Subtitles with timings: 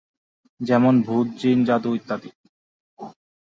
[0.59, 2.29] যেমন ভূত, জিন, জাদু ইত্যাদি।